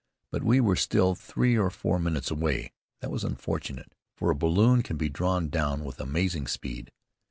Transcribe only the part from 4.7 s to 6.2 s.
can be drawn down with